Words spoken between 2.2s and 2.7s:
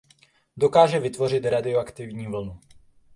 vlnu.